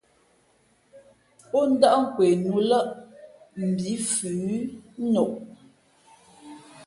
[1.49, 2.87] Pō ndάʼ kwe nu lαʼ
[3.67, 4.29] mbī fʉ
[5.01, 5.31] ά noʼ.